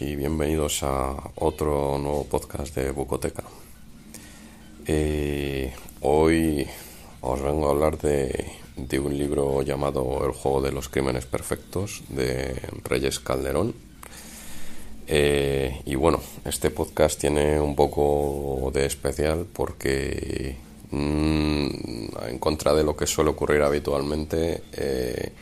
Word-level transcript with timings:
Y 0.00 0.16
bienvenidos 0.16 0.82
a 0.82 1.14
otro 1.36 1.96
nuevo 1.98 2.24
podcast 2.24 2.74
de 2.74 2.90
Bucoteca. 2.90 3.44
Eh, 4.84 5.72
hoy 6.00 6.66
os 7.20 7.40
vengo 7.40 7.68
a 7.68 7.70
hablar 7.70 7.96
de, 7.98 8.46
de, 8.76 8.98
un 8.98 9.16
libro 9.16 9.62
llamado 9.62 10.26
El 10.26 10.32
juego 10.32 10.60
de 10.60 10.72
los 10.72 10.88
crímenes 10.88 11.26
perfectos 11.26 12.02
de 12.08 12.60
Reyes 12.82 13.20
Calderón. 13.20 13.76
Eh, 15.06 15.82
y 15.84 15.94
bueno, 15.94 16.20
este 16.44 16.70
podcast 16.70 17.20
tiene 17.20 17.60
un 17.60 17.76
poco 17.76 18.72
de 18.74 18.86
especial 18.86 19.46
porque 19.52 20.56
mmm, 20.90 21.68
en 22.28 22.38
contra 22.40 22.74
de 22.74 22.82
lo 22.82 22.96
que 22.96 23.06
suele 23.06 23.30
ocurrir 23.30 23.62
habitualmente, 23.62 24.64
eh, 24.72 25.32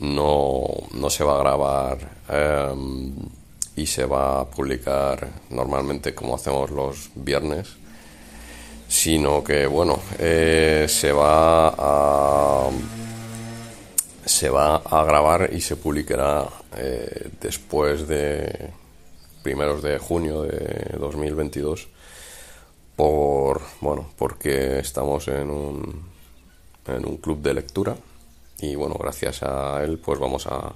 no, 0.00 0.66
no, 0.92 1.08
se 1.08 1.24
va 1.24 1.36
a 1.36 1.38
grabar 1.38 2.72
um, 2.74 3.37
y 3.78 3.86
se 3.86 4.04
va 4.04 4.40
a 4.40 4.44
publicar 4.44 5.28
normalmente 5.50 6.12
como 6.12 6.34
hacemos 6.34 6.70
los 6.70 7.10
viernes, 7.14 7.76
sino 8.88 9.44
que 9.44 9.66
bueno, 9.66 10.00
eh, 10.18 10.86
se 10.88 11.12
va 11.12 11.74
a 11.78 12.70
se 14.24 14.50
va 14.50 14.76
a 14.76 15.04
grabar 15.04 15.50
y 15.52 15.60
se 15.60 15.76
publicará 15.76 16.48
eh, 16.76 17.30
después 17.40 18.08
de 18.08 18.70
primeros 19.42 19.82
de 19.82 19.98
junio 19.98 20.42
de 20.42 20.96
2022 20.98 21.88
por 22.96 23.62
bueno 23.80 24.10
porque 24.18 24.80
estamos 24.80 25.28
en 25.28 25.50
un 25.50 26.02
en 26.86 27.06
un 27.06 27.16
club 27.18 27.40
de 27.40 27.54
lectura 27.54 27.96
y 28.60 28.74
bueno, 28.74 28.96
gracias 28.98 29.42
a 29.44 29.82
él 29.84 29.98
pues 29.98 30.18
vamos 30.18 30.46
a, 30.46 30.74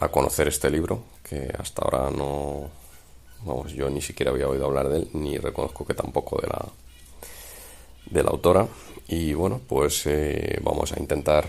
a 0.00 0.08
conocer 0.08 0.48
este 0.48 0.70
libro 0.70 1.17
que 1.28 1.52
hasta 1.58 1.82
ahora 1.82 2.10
no, 2.10 2.70
vamos, 3.44 3.72
yo 3.72 3.90
ni 3.90 4.00
siquiera 4.00 4.30
había 4.30 4.48
oído 4.48 4.66
hablar 4.66 4.88
de 4.88 4.98
él, 4.98 5.08
ni 5.12 5.38
reconozco 5.38 5.86
que 5.86 5.94
tampoco 5.94 6.40
de 6.40 6.48
la, 6.48 6.64
de 8.10 8.22
la 8.22 8.30
autora. 8.30 8.66
Y 9.08 9.34
bueno, 9.34 9.60
pues 9.66 10.06
eh, 10.06 10.58
vamos 10.62 10.92
a 10.92 11.00
intentar 11.00 11.46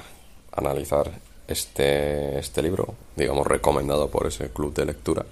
analizar 0.51 1.12
este, 1.47 2.39
este 2.39 2.62
libro, 2.62 2.95
digamos, 3.16 3.47
recomendado 3.47 4.09
por 4.09 4.28
ese 4.28 4.50
club 4.50 4.73
de 4.73 4.85
lectura. 4.85 5.25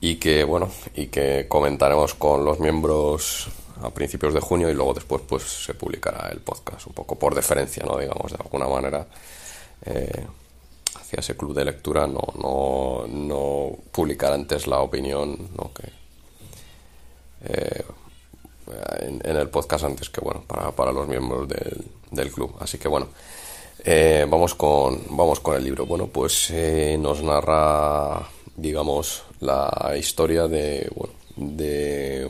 Y 0.00 0.16
que, 0.16 0.44
bueno, 0.44 0.70
y 0.94 1.06
que 1.06 1.46
comentaremos 1.48 2.14
con 2.14 2.44
los 2.44 2.60
miembros 2.60 3.48
a 3.82 3.90
principios 3.90 4.34
de 4.34 4.40
junio 4.40 4.70
y 4.70 4.74
luego 4.74 4.94
después 4.94 5.22
pues 5.26 5.42
se 5.42 5.74
publicará 5.74 6.28
el 6.30 6.40
podcast 6.40 6.86
un 6.86 6.92
poco 6.92 7.18
por 7.18 7.34
deferencia 7.34 7.84
no 7.84 7.98
digamos 7.98 8.30
de 8.30 8.38
alguna 8.40 8.68
manera 8.68 9.06
eh, 9.84 10.26
ese 11.18 11.36
club 11.36 11.54
de 11.54 11.64
lectura 11.64 12.06
no 12.06 12.22
no, 12.40 13.06
no 13.06 13.76
publicar 13.92 14.32
antes 14.32 14.66
la 14.66 14.80
opinión 14.80 15.50
¿no? 15.56 15.72
que 15.72 15.92
eh, 17.46 17.84
en, 19.00 19.20
en, 19.24 19.36
el 19.36 19.48
podcast 19.48 19.84
antes 19.84 20.08
que 20.10 20.20
bueno 20.20 20.42
para, 20.46 20.72
para 20.72 20.92
los 20.92 21.06
miembros 21.06 21.48
del, 21.48 21.84
del, 22.10 22.30
club 22.30 22.56
así 22.60 22.78
que 22.78 22.88
bueno 22.88 23.08
eh, 23.84 24.26
vamos 24.28 24.54
con 24.54 25.02
vamos 25.10 25.40
con 25.40 25.56
el 25.56 25.64
libro 25.64 25.86
bueno 25.86 26.06
pues 26.06 26.50
eh, 26.50 26.96
nos 26.98 27.22
narra 27.22 28.28
digamos 28.56 29.24
la 29.40 29.94
historia 29.98 30.48
de 30.48 30.90
bueno 30.94 31.14
de 31.36 32.28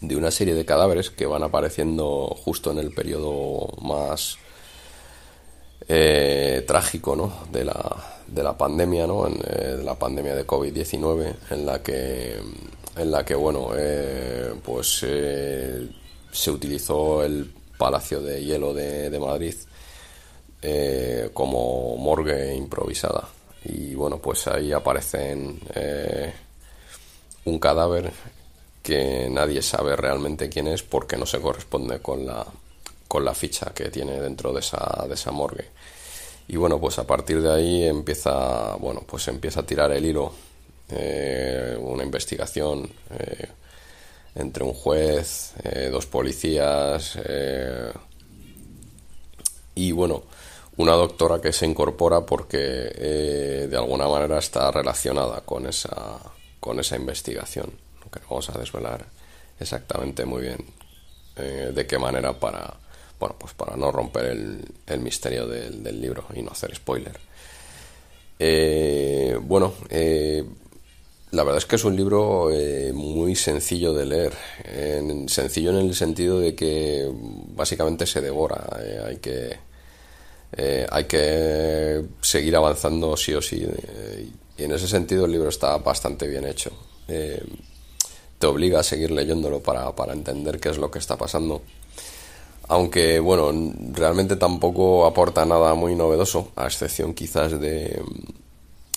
de 0.00 0.16
una 0.16 0.30
serie 0.30 0.54
de 0.54 0.64
cadáveres 0.64 1.10
que 1.10 1.26
van 1.26 1.42
apareciendo 1.42 2.28
justo 2.28 2.70
en 2.70 2.78
el 2.78 2.92
periodo 2.92 3.68
más 3.80 4.38
eh, 5.86 6.64
trágico 6.66 7.14
¿no? 7.14 7.32
de, 7.52 7.64
la, 7.64 7.96
de 8.26 8.42
la 8.42 8.56
pandemia, 8.56 9.06
¿no? 9.06 9.26
eh, 9.26 9.76
de 9.76 9.82
la 9.84 9.94
pandemia 9.94 10.34
de 10.34 10.46
COVID-19, 10.46 11.34
en 11.50 11.66
la 11.66 11.82
que, 11.82 12.36
en 12.96 13.10
la 13.10 13.24
que 13.24 13.34
bueno, 13.34 13.70
eh, 13.76 14.54
pues 14.64 15.06
se 16.32 16.50
utilizó 16.50 17.24
el 17.24 17.52
Palacio 17.78 18.20
de 18.20 18.44
Hielo 18.44 18.74
de, 18.74 19.08
de 19.08 19.20
Madrid 19.20 19.54
como 21.32 21.96
morgue 21.96 22.54
improvisada. 22.54 23.28
Y 23.64 23.94
bueno, 23.94 24.18
pues 24.18 24.48
ahí 24.48 24.72
aparecen 24.72 25.60
un 27.44 27.58
cadáver 27.60 28.12
que 28.82 29.28
nadie 29.30 29.62
sabe 29.62 29.94
realmente 29.94 30.48
quién 30.48 30.66
es 30.66 30.82
porque 30.82 31.16
no 31.16 31.26
se 31.26 31.40
corresponde 31.40 32.00
con 32.00 32.26
la, 32.26 32.44
con 33.08 33.24
la 33.24 33.34
ficha 33.34 33.72
que 33.74 33.90
tiene 33.90 34.20
dentro 34.20 34.52
de 34.52 34.60
esa, 34.60 35.06
de 35.08 35.14
esa 35.14 35.32
morgue. 35.32 35.70
Y 36.46 36.56
bueno, 36.56 36.78
pues 36.78 36.98
a 36.98 37.06
partir 37.06 37.42
de 37.42 37.52
ahí 37.52 37.84
empieza, 37.84 38.76
bueno, 38.76 39.02
pues 39.06 39.26
empieza 39.28 39.60
a 39.60 39.66
tirar 39.66 39.90
el 39.92 40.04
hilo 40.04 40.32
eh, 40.90 41.76
una 41.78 42.02
investigación 42.02 42.90
eh, 43.10 43.46
entre 44.34 44.64
un 44.64 44.72
juez, 44.72 45.52
eh, 45.62 45.90
dos 45.92 46.06
policías 46.06 47.18
y 49.74 49.92
bueno, 49.92 50.22
una 50.78 50.92
doctora 50.92 51.40
que 51.40 51.52
se 51.52 51.66
incorpora 51.66 52.24
porque 52.24 52.56
de 52.58 53.76
alguna 53.76 54.08
manera 54.08 54.38
está 54.38 54.70
relacionada 54.70 55.42
con 55.42 55.66
esa, 55.66 56.18
con 56.60 56.80
esa 56.80 56.96
investigación 56.96 57.70
que 58.10 58.20
vamos 58.20 58.48
a 58.48 58.58
desvelar 58.58 59.04
exactamente 59.60 60.24
muy 60.24 60.42
bien 60.42 60.64
de 61.36 61.86
qué 61.86 61.98
manera 61.98 62.32
para 62.32 62.74
bueno 63.18 63.36
pues 63.38 63.54
para 63.54 63.76
no 63.76 63.90
romper 63.90 64.26
el, 64.26 65.00
misterio 65.00 65.46
del, 65.46 66.00
libro 66.00 66.24
y 66.34 66.42
no 66.42 66.50
hacer 66.50 66.74
spoiler. 66.74 67.18
Eh, 68.38 69.36
bueno 69.42 69.74
eh, 69.90 70.44
la 71.32 71.42
verdad 71.42 71.58
es 71.58 71.66
que 71.66 71.76
es 71.76 71.84
un 71.84 71.96
libro 71.96 72.50
eh, 72.52 72.92
muy 72.94 73.34
sencillo 73.34 73.92
de 73.92 74.06
leer. 74.06 74.32
En, 74.64 75.28
sencillo 75.28 75.70
en 75.70 75.86
el 75.86 75.94
sentido 75.94 76.40
de 76.40 76.54
que 76.54 77.10
básicamente 77.54 78.06
se 78.06 78.20
devora 78.20 78.66
eh, 78.82 79.00
hay 79.04 79.16
que 79.16 79.68
hay 80.90 81.04
que 81.04 82.02
seguir 82.22 82.56
avanzando 82.56 83.14
sí 83.14 83.34
o 83.34 83.42
sí 83.42 83.66
y 84.56 84.62
en 84.62 84.72
ese 84.72 84.88
sentido 84.88 85.26
el 85.26 85.32
libro 85.32 85.50
está 85.50 85.76
bastante 85.76 86.26
bien 86.26 86.46
hecho. 86.46 86.72
Te 87.06 88.46
obliga 88.46 88.80
a 88.80 88.82
seguir 88.82 89.10
leyéndolo 89.10 89.60
para, 89.60 89.94
para 89.94 90.12
entender 90.12 90.58
qué 90.58 90.70
es 90.70 90.78
lo 90.78 90.90
que 90.90 91.00
está 91.00 91.16
pasando. 91.16 91.62
Aunque, 92.68 93.18
bueno, 93.18 93.50
realmente 93.92 94.36
tampoco 94.36 95.06
aporta 95.06 95.46
nada 95.46 95.74
muy 95.74 95.94
novedoso, 95.94 96.48
a 96.54 96.66
excepción 96.66 97.14
quizás 97.14 97.58
de, 97.58 98.02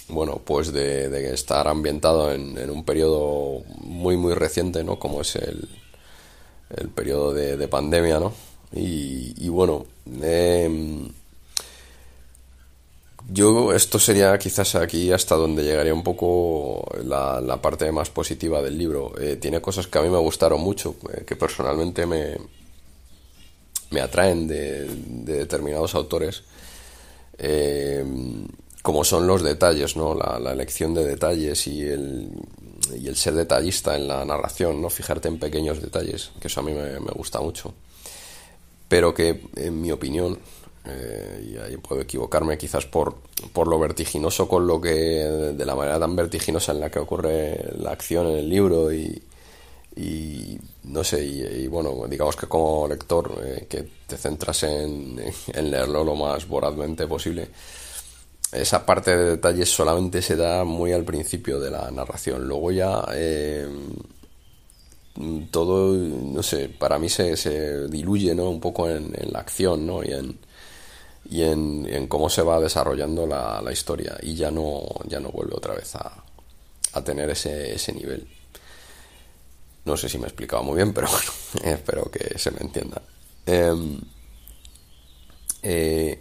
bueno, 0.09 0.41
pues 0.43 0.73
de, 0.73 1.33
estar 1.33 1.67
ambientado 1.67 2.33
en, 2.33 2.69
un 2.69 2.83
periodo 2.83 3.63
muy, 3.79 4.17
muy 4.17 4.33
reciente, 4.33 4.83
¿no? 4.83 4.99
Como 4.99 5.21
es 5.21 5.37
el, 5.37 5.69
el 6.75 6.89
periodo 6.89 7.33
de, 7.33 7.67
pandemia, 7.67 8.19
¿no? 8.19 8.33
Y, 8.73 9.47
bueno, 9.49 9.85
em, 10.21 11.09
yo 13.29 13.73
esto 13.73 13.99
sería 13.99 14.37
quizás 14.37 14.75
aquí 14.75 15.11
hasta 15.11 15.35
donde 15.35 15.63
llegaría 15.63 15.93
un 15.93 16.03
poco 16.03 16.85
la, 17.05 17.59
parte 17.61 17.91
más 17.91 18.09
positiva 18.09 18.61
del 18.61 18.77
libro. 18.77 19.13
Eh, 19.19 19.37
tiene 19.37 19.61
cosas 19.61 19.87
que 19.87 19.97
a 19.99 20.01
mí 20.01 20.09
me 20.09 20.17
gustaron 20.17 20.61
mucho, 20.61 20.95
eh, 21.13 21.23
que 21.25 21.35
personalmente 21.35 22.05
me, 22.05 22.37
me 23.91 24.01
atraen 24.01 24.47
de, 24.47 24.87
determinados 25.05 25.95
autores, 25.95 26.43
eh, 27.37 28.03
como 28.81 29.03
son 29.03 29.27
los 29.27 29.43
detalles, 29.43 29.95
¿no? 29.95 30.15
La, 30.15 30.51
elección 30.51 30.93
de 30.93 31.05
detalles 31.05 31.67
y 31.67 31.83
el, 31.83 32.29
y 32.97 33.07
el 33.07 33.15
ser 33.15 33.35
detallista 33.35 33.95
en 33.95 34.07
la 34.07 34.25
narración, 34.25 34.81
¿no? 34.81 34.89
Fijarte 34.89 35.27
en 35.27 35.37
pequeños 35.37 35.81
detalles, 35.81 36.31
que 36.39 36.47
eso 36.47 36.61
a 36.61 36.63
mí 36.63 36.73
me, 36.73 36.97
gusta 37.11 37.39
mucho. 37.39 37.73
Pero 38.87 39.13
que, 39.13 39.41
en 39.55 39.79
mi 39.79 39.91
opinión, 39.91 40.39
eh, 40.85 41.51
y 41.53 41.57
ahí 41.57 41.77
puedo 41.77 42.01
equivocarme 42.01 42.57
quizás 42.57 42.85
por, 42.85 43.17
por 43.53 43.67
lo 43.67 43.77
vertiginoso 43.77 44.47
con 44.47 44.65
lo 44.65 44.81
que, 44.81 44.89
de 44.89 45.65
la 45.65 45.75
manera 45.75 45.99
tan 45.99 46.15
vertiginosa 46.15 46.71
en 46.71 46.79
la 46.79 46.89
que 46.89 46.99
ocurre 46.99 47.71
la 47.77 47.91
acción 47.91 48.27
en 48.27 48.37
el 48.37 48.49
libro 48.49 48.91
y, 48.91 49.21
y 49.95 50.57
no 50.83 51.03
sé, 51.03 51.23
y, 51.23 51.67
bueno, 51.67 52.07
digamos 52.07 52.35
que 52.35 52.47
como 52.47 52.87
lector 52.87 53.41
eh, 53.43 53.67
que 53.69 53.87
te 54.07 54.17
centras 54.17 54.63
en, 54.63 55.15
leerlo 55.53 56.03
lo 56.03 56.15
más 56.15 56.47
vorazmente 56.47 57.07
posible, 57.07 57.49
esa 58.51 58.85
parte 58.85 59.15
de 59.15 59.31
detalles 59.31 59.69
solamente 59.69 60.21
se 60.21 60.35
da 60.35 60.63
muy 60.63 60.91
al 60.91 61.03
principio 61.03 61.59
de 61.59 61.71
la 61.71 61.89
narración. 61.91 62.47
Luego 62.47 62.71
ya 62.71 63.05
eh, 63.13 63.67
todo, 65.49 65.93
no 65.93 66.43
sé, 66.43 66.69
para 66.69 66.99
mí 66.99 67.09
se, 67.09 67.37
se 67.37 67.87
diluye 67.87 68.35
¿no? 68.35 68.49
un 68.49 68.59
poco 68.59 68.89
en, 68.89 69.13
la 69.31 69.39
acción 69.39 69.85
¿no? 69.85 70.03
y, 70.03 70.11
en, 70.11 70.37
y 71.29 71.43
en, 71.43 72.07
cómo 72.07 72.29
se 72.29 72.41
va 72.41 72.59
desarrollando 72.59 73.25
la, 73.25 73.61
la, 73.61 73.71
historia 73.71 74.17
y 74.21 74.35
ya 74.35 74.51
no, 74.51 74.81
ya 75.05 75.19
no 75.19 75.29
vuelve 75.29 75.55
otra 75.55 75.75
vez 75.75 75.95
a, 75.95 76.23
a 76.93 77.03
tener 77.03 77.29
ese, 77.29 77.73
ese 77.73 77.93
nivel. 77.93 78.27
No 79.85 79.97
sé 79.97 80.09
si 80.09 80.17
me 80.17 80.25
he 80.25 80.27
explicado 80.27 80.63
muy 80.63 80.75
bien, 80.75 80.93
pero 80.93 81.07
bueno, 81.09 81.31
espero 81.75 82.09
que 82.11 82.37
se 82.37 82.51
me 82.51 82.59
entienda. 82.59 83.01
Em, 83.45 83.99
eh, 85.63 86.19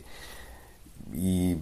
y 1.12 1.56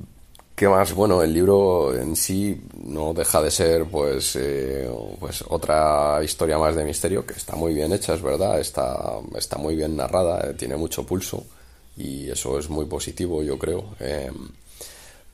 qué 0.55 0.69
más, 0.69 0.93
bueno, 0.93 1.23
el 1.23 1.33
libro 1.33 1.95
en 1.97 2.17
sí 2.17 2.61
no 2.85 3.13
deja 3.15 3.43
de 3.43 3.51
ser 3.51 3.85
pues, 3.87 4.37
eh, 4.37 4.91
pues 5.19 5.45
otra 5.49 6.21
historia 6.23 6.59
más 6.59 6.77
de 6.77 6.85
misterio 6.85 7.27
que 7.27 7.35
está 7.35 7.57
muy 7.57 7.75
bien 7.75 7.93
hecha, 7.93 8.15
es 8.15 8.23
verdad, 8.23 8.61
está, 8.61 9.19
está 9.37 9.57
muy 9.59 9.77
bien 9.77 9.97
narrada, 9.97 10.51
eh, 10.51 10.55
tiene 10.55 10.77
mucho 10.77 11.05
pulso 11.05 11.45
y 11.97 12.31
eso 12.31 12.59
es 12.59 12.69
muy 12.71 12.87
positivo, 12.87 13.43
yo 13.43 13.59
creo. 13.59 13.97
Em, 14.01 14.51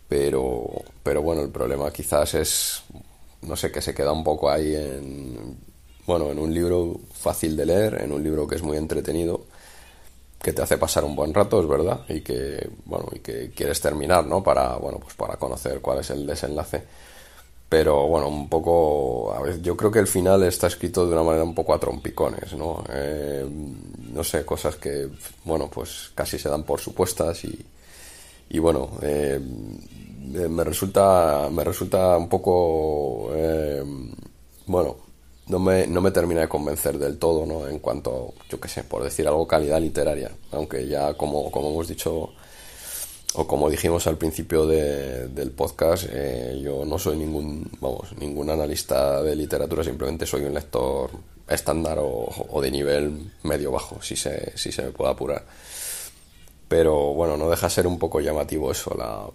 pero, 0.09 0.67
pero 1.03 1.23
bueno, 1.23 1.43
el 1.43 1.51
problema 1.51 1.93
quizás 1.93 2.35
es, 2.35 2.83
no 3.43 3.57
sé, 3.57 3.71
que 3.73 3.83
se 3.83 3.95
queda 3.95 4.13
un 4.13 4.25
poco 4.25 4.51
ahí 4.51 4.75
en 4.75 5.57
bueno, 6.07 6.31
en 6.31 6.39
un 6.39 6.53
libro 6.53 7.01
fácil 7.13 7.57
de 7.57 7.67
leer, 7.67 8.03
en 8.03 8.13
un 8.13 8.23
libro 8.23 8.47
que 8.47 8.57
es 8.57 8.63
muy 8.63 8.77
entretenido, 8.77 9.47
que 10.43 10.53
te 10.53 10.63
hace 10.63 10.77
pasar 10.77 11.05
un 11.05 11.17
buen 11.17 11.33
rato, 11.33 11.61
es 11.61 11.69
verdad, 11.69 12.01
y 12.09 12.21
que, 12.21 12.69
bueno, 12.85 13.07
y 13.13 13.21
que 13.21 13.51
quieres 13.51 13.81
terminar, 13.81 14.27
¿no? 14.27 14.43
Para, 14.43 14.77
bueno, 14.77 14.99
pues 14.99 15.15
para 15.15 15.37
conocer 15.37 15.81
cuál 15.81 16.01
es 16.01 16.11
el 16.11 16.27
desenlace. 16.27 16.83
Pero 17.69 18.07
bueno, 18.07 18.29
un 18.29 18.49
poco, 18.49 19.33
a 19.33 19.41
ver, 19.41 19.63
yo 19.63 19.77
creo 19.77 19.91
que 19.91 19.99
el 19.99 20.07
final 20.07 20.43
está 20.45 20.67
escrito 20.67 21.07
de 21.07 21.13
una 21.15 21.23
manera 21.23 21.45
un 21.45 21.55
poco 21.55 21.75
a 21.75 21.81
trompicones, 21.81 22.53
¿no? 22.53 22.85
Eh, 22.91 23.47
no 24.13 24.23
sé, 24.23 24.45
cosas 24.45 24.77
que, 24.77 25.09
bueno, 25.45 25.69
pues 25.69 26.13
casi 26.15 26.39
se 26.39 26.51
dan 26.51 26.63
por 26.65 26.79
supuestas 26.79 27.43
y, 27.45 27.67
y 28.51 28.59
bueno, 28.59 28.91
eh, 29.03 29.41
me 29.41 30.63
resulta, 30.63 31.49
me 31.51 31.65
resulta 31.65 32.17
un 32.19 32.29
poco, 32.29 33.31
eh, 33.35 33.83
bueno, 34.67 34.97
no 35.47 35.59
me, 35.59 35.87
no 35.87 36.01
me 36.01 36.11
termina 36.11 36.41
de 36.41 36.49
convencer 36.49 36.99
del 36.99 37.19
todo, 37.19 37.45
¿no? 37.47 37.69
En 37.69 37.79
cuanto, 37.79 38.35
yo 38.49 38.59
qué 38.59 38.69
sé, 38.69 38.85
por 38.85 39.03
decir 39.03 39.27
algo, 39.29 39.47
calidad 39.47 39.81
literaria. 39.81 40.31
Aunque 40.53 40.87
ya, 40.87 41.15
como, 41.15 41.51
como 41.51 41.71
hemos 41.71 41.89
dicho, 41.89 42.33
o 43.35 43.47
como 43.47 43.69
dijimos 43.69 44.07
al 44.07 44.17
principio 44.17 44.67
del 44.67 45.51
podcast, 45.51 46.07
eh, 46.11 46.61
yo 46.63 46.85
no 46.85 46.99
soy 46.99 47.17
ningún, 47.17 47.71
vamos, 47.81 48.17
ningún 48.19 48.49
analista 48.49 49.23
de 49.23 49.37
literatura, 49.37 49.85
simplemente 49.85 50.25
soy 50.25 50.45
un 50.45 50.55
lector 50.55 51.11
estándar 51.49 51.99
o, 51.99 52.29
o 52.51 52.63
de 52.63 52.71
nivel 52.71 53.33
medio-bajo, 53.43 54.01
si 54.01 54.17
se, 54.17 54.57
si 54.57 54.73
se 54.73 54.83
me 54.83 54.91
puede 54.93 55.11
apurar. 55.11 55.45
Pero 56.69 57.13
bueno, 57.13 57.37
no 57.37 57.51
deja 57.51 57.69
ser 57.69 57.87
un 57.87 57.99
poco 57.99 58.21
llamativo 58.21 58.71
eso, 58.73 58.95
la 58.97 59.27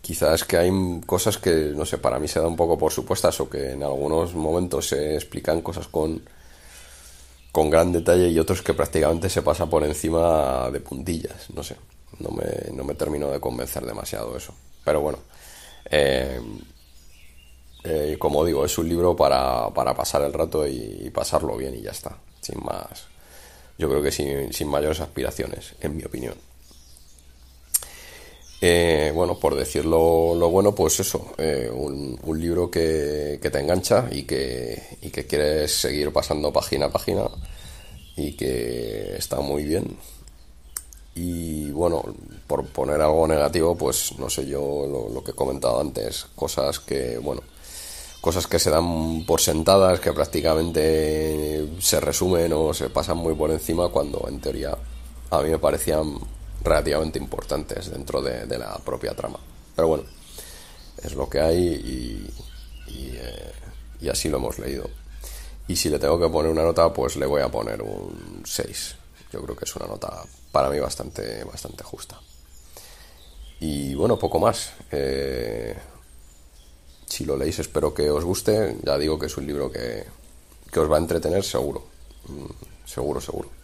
quizás 0.00 0.44
que 0.44 0.56
hay 0.56 0.70
cosas 1.06 1.38
que, 1.38 1.72
no 1.74 1.84
sé, 1.84 1.98
para 1.98 2.18
mí 2.18 2.28
se 2.28 2.40
da 2.40 2.46
un 2.46 2.56
poco 2.56 2.78
por 2.78 2.92
supuestas 2.92 3.40
o 3.40 3.48
que 3.48 3.72
en 3.72 3.82
algunos 3.82 4.34
momentos 4.34 4.88
se 4.88 5.14
explican 5.14 5.60
cosas 5.60 5.88
con, 5.88 6.22
con 7.52 7.70
gran 7.70 7.92
detalle 7.92 8.28
y 8.28 8.38
otros 8.38 8.62
que 8.62 8.74
prácticamente 8.74 9.28
se 9.28 9.42
pasa 9.42 9.66
por 9.66 9.84
encima 9.84 10.70
de 10.70 10.80
puntillas, 10.80 11.50
no 11.54 11.62
sé, 11.62 11.76
no 12.18 12.30
me, 12.30 12.72
no 12.74 12.84
me 12.84 12.94
termino 12.94 13.30
de 13.30 13.40
convencer 13.40 13.84
demasiado 13.84 14.36
eso. 14.36 14.54
Pero 14.84 15.00
bueno, 15.00 15.18
eh, 15.90 16.40
eh, 17.84 18.16
como 18.18 18.44
digo, 18.44 18.64
es 18.64 18.76
un 18.78 18.88
libro 18.88 19.16
para, 19.16 19.68
para 19.70 19.94
pasar 19.94 20.22
el 20.22 20.32
rato 20.32 20.66
y, 20.66 21.10
pasarlo 21.10 21.56
bien 21.56 21.74
y 21.74 21.82
ya 21.82 21.90
está, 21.90 22.16
sin 22.40 22.62
más, 22.64 23.06
yo 23.78 23.88
creo 23.88 24.02
que 24.02 24.12
sin, 24.12 24.52
sin 24.52 24.68
mayores 24.68 25.00
aspiraciones, 25.00 25.74
en 25.80 25.96
mi 25.96 26.04
opinión. 26.04 26.34
Eh, 28.62 29.10
bueno, 29.14 29.38
por 29.38 29.54
decirlo 29.54 30.34
lo 30.34 30.50
bueno, 30.50 30.74
pues 30.74 31.00
eso, 31.00 31.32
eh, 31.38 31.70
un, 31.72 32.18
libro 32.38 32.70
que, 32.70 33.38
te 33.40 33.58
engancha 33.58 34.08
y 34.10 34.24
que, 34.24 34.98
y 35.00 35.10
que 35.10 35.26
quieres 35.26 35.72
seguir 35.72 36.12
pasando 36.12 36.52
página 36.52 36.86
a 36.86 36.90
página 36.90 37.22
y 38.16 38.32
que 38.36 39.16
está 39.16 39.40
muy 39.40 39.64
bien. 39.64 39.96
Y 41.14 41.70
bueno, 41.70 42.04
por 42.46 42.66
poner 42.66 43.00
algo 43.00 43.26
negativo, 43.26 43.76
pues 43.76 44.18
no 44.18 44.28
sé 44.30 44.46
yo 44.46 44.86
lo, 44.86 45.08
lo, 45.08 45.24
que 45.24 45.32
he 45.32 45.34
comentado 45.34 45.80
antes, 45.80 46.26
cosas 46.34 46.80
que, 46.80 47.18
bueno, 47.18 47.42
cosas 48.20 48.46
que 48.46 48.58
se 48.58 48.70
dan 48.70 49.24
por 49.26 49.40
sentadas, 49.40 50.00
que 50.00 50.12
prácticamente 50.12 51.66
se 51.80 52.00
resumen 52.00 52.52
o 52.52 52.74
se 52.74 52.90
pasan 52.90 53.16
muy 53.16 53.34
por 53.34 53.50
encima 53.50 53.88
cuando 53.88 54.26
en 54.28 54.40
teoría 54.40 54.76
a 55.30 55.42
mí 55.42 55.50
me 55.50 55.58
parecían 55.58 56.18
relativamente 56.62 57.18
importantes 57.18 57.90
dentro 57.90 58.22
de, 58.22 58.46
la 58.58 58.76
propia 58.78 59.14
trama. 59.14 59.38
Pero 59.74 59.88
bueno, 59.88 60.04
es 61.02 61.14
lo 61.14 61.28
que 61.28 61.40
hay 61.40 62.32
eh, 62.88 63.52
y, 64.00 64.08
así 64.08 64.28
lo 64.28 64.38
hemos 64.38 64.58
leído. 64.58 64.88
Y 65.68 65.76
si 65.76 65.88
le 65.88 65.98
tengo 65.98 66.18
que 66.18 66.28
poner 66.28 66.50
una 66.50 66.64
nota, 66.64 66.92
pues 66.92 67.16
le 67.16 67.26
voy 67.26 67.42
a 67.42 67.48
poner 67.48 67.82
un 67.82 68.42
6. 68.44 68.96
Yo 69.32 69.42
creo 69.42 69.56
que 69.56 69.64
es 69.64 69.76
una 69.76 69.86
nota 69.86 70.24
para 70.50 70.68
mí 70.68 70.80
bastante, 70.80 71.44
bastante 71.44 71.84
justa. 71.84 72.20
Y 73.60 73.94
bueno, 73.94 74.18
poco 74.18 74.40
más. 74.40 74.72
Eh, 74.90 75.76
si 77.06 77.24
lo 77.24 77.36
leéis 77.36 77.60
espero 77.60 77.94
que 77.94 78.10
os 78.10 78.24
guste. 78.24 78.76
Ya 78.82 78.98
digo 78.98 79.18
que 79.18 79.26
es 79.26 79.36
un 79.36 79.46
libro 79.46 79.70
que, 79.70 80.04
que 80.72 80.80
os 80.80 80.90
va 80.90 80.96
a 80.96 81.00
entretener 81.00 81.44
seguro. 81.44 81.84
Mm, 82.26 82.86
seguro, 82.86 83.20
seguro. 83.20 83.59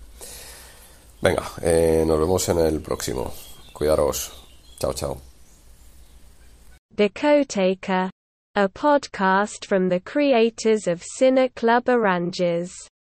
Venga, 1.20 1.44
eh, 1.62 2.04
nos 2.06 2.18
vemos 2.18 2.49
en 2.49 2.58
el 2.58 2.80
próximo. 2.80 3.32
Cuidaros. 3.73 4.32
Chao, 4.78 4.92
chao. 4.92 5.20
The 6.94 7.08
Co-Taker, 7.08 8.11
a 8.54 8.68
podcast 8.68 9.66
from 9.66 9.88
the 9.88 10.00
creators 10.00 10.87
of 10.87 11.02
Cine 11.02 11.54
Club 11.54 11.88
Oranges. 11.88 12.73